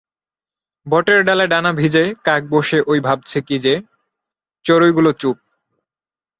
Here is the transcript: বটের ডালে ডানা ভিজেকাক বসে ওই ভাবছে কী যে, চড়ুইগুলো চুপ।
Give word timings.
বটের 0.85 1.19
ডালে 1.23 1.45
ডানা 1.47 1.71
ভিজেকাক 1.73 2.41
বসে 2.49 2.77
ওই 2.87 2.99
ভাবছে 2.99 3.37
কী 3.41 3.57
যে, 3.59 3.73
চড়ুইগুলো 4.65 5.11
চুপ। 5.13 5.37